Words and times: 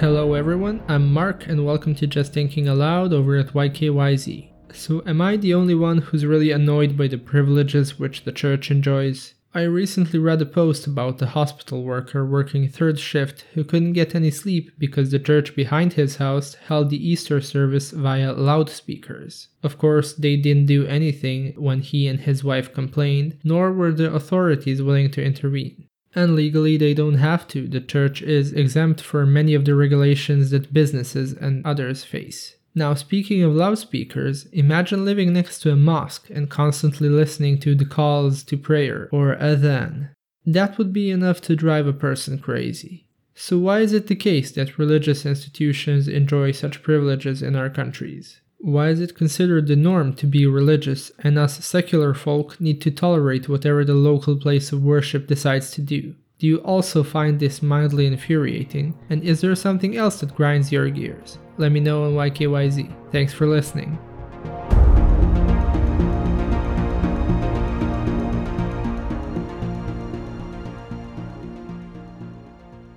Hello 0.00 0.32
everyone, 0.32 0.82
I'm 0.88 1.12
Mark 1.12 1.46
and 1.46 1.66
welcome 1.66 1.94
to 1.96 2.06
Just 2.06 2.32
Thinking 2.32 2.66
Aloud 2.66 3.12
over 3.12 3.36
at 3.36 3.48
YKYZ. 3.48 4.48
So, 4.72 5.02
am 5.04 5.20
I 5.20 5.36
the 5.36 5.52
only 5.52 5.74
one 5.74 5.98
who's 5.98 6.24
really 6.24 6.52
annoyed 6.52 6.96
by 6.96 7.06
the 7.06 7.18
privileges 7.18 7.98
which 7.98 8.24
the 8.24 8.32
church 8.32 8.70
enjoys? 8.70 9.34
I 9.52 9.64
recently 9.64 10.18
read 10.18 10.40
a 10.40 10.46
post 10.46 10.86
about 10.86 11.20
a 11.20 11.26
hospital 11.26 11.82
worker 11.82 12.24
working 12.24 12.66
third 12.66 12.98
shift 12.98 13.44
who 13.52 13.62
couldn't 13.62 13.92
get 13.92 14.14
any 14.14 14.30
sleep 14.30 14.70
because 14.78 15.10
the 15.10 15.18
church 15.18 15.54
behind 15.54 15.92
his 15.92 16.16
house 16.16 16.54
held 16.54 16.88
the 16.88 17.06
Easter 17.10 17.42
service 17.42 17.90
via 17.90 18.32
loudspeakers. 18.32 19.48
Of 19.62 19.76
course, 19.76 20.14
they 20.14 20.36
didn't 20.36 20.64
do 20.64 20.86
anything 20.86 21.52
when 21.58 21.80
he 21.82 22.08
and 22.08 22.20
his 22.20 22.42
wife 22.42 22.72
complained, 22.72 23.36
nor 23.44 23.70
were 23.70 23.92
the 23.92 24.10
authorities 24.14 24.80
willing 24.80 25.10
to 25.10 25.22
intervene. 25.22 25.89
And 26.14 26.34
legally, 26.34 26.76
they 26.76 26.94
don't 26.94 27.14
have 27.14 27.46
to. 27.48 27.68
The 27.68 27.80
church 27.80 28.20
is 28.22 28.52
exempt 28.52 29.00
from 29.00 29.32
many 29.32 29.54
of 29.54 29.64
the 29.64 29.74
regulations 29.74 30.50
that 30.50 30.72
businesses 30.72 31.32
and 31.32 31.64
others 31.64 32.04
face. 32.04 32.56
Now, 32.74 32.94
speaking 32.94 33.42
of 33.42 33.54
loudspeakers, 33.54 34.46
imagine 34.46 35.04
living 35.04 35.32
next 35.32 35.60
to 35.60 35.72
a 35.72 35.76
mosque 35.76 36.30
and 36.30 36.48
constantly 36.48 37.08
listening 37.08 37.58
to 37.60 37.74
the 37.74 37.84
calls 37.84 38.42
to 38.44 38.56
prayer 38.56 39.08
or 39.12 39.36
adhan. 39.36 40.10
That 40.46 40.78
would 40.78 40.92
be 40.92 41.10
enough 41.10 41.40
to 41.42 41.56
drive 41.56 41.86
a 41.86 41.92
person 41.92 42.38
crazy. 42.38 43.06
So, 43.34 43.58
why 43.58 43.80
is 43.80 43.92
it 43.92 44.06
the 44.06 44.16
case 44.16 44.52
that 44.52 44.78
religious 44.78 45.24
institutions 45.24 46.08
enjoy 46.08 46.52
such 46.52 46.82
privileges 46.82 47.42
in 47.42 47.56
our 47.56 47.70
countries? 47.70 48.40
Why 48.62 48.90
is 48.90 49.00
it 49.00 49.16
considered 49.16 49.68
the 49.68 49.76
norm 49.76 50.12
to 50.14 50.26
be 50.26 50.46
religious 50.46 51.10
and 51.20 51.38
us 51.38 51.64
secular 51.64 52.12
folk 52.12 52.60
need 52.60 52.82
to 52.82 52.90
tolerate 52.90 53.48
whatever 53.48 53.86
the 53.86 53.94
local 53.94 54.36
place 54.36 54.70
of 54.70 54.82
worship 54.82 55.26
decides 55.26 55.70
to 55.72 55.80
do? 55.80 56.14
Do 56.38 56.46
you 56.46 56.58
also 56.58 57.02
find 57.02 57.40
this 57.40 57.62
mildly 57.62 58.06
infuriating? 58.06 58.98
And 59.08 59.22
is 59.22 59.40
there 59.40 59.54
something 59.54 59.96
else 59.96 60.20
that 60.20 60.34
grinds 60.34 60.70
your 60.70 60.90
gears? 60.90 61.38
Let 61.56 61.72
me 61.72 61.80
know 61.80 62.04
on 62.04 62.12
YKYZ. 62.12 62.94
Thanks 63.10 63.32
for 63.32 63.46
listening. 63.46 63.98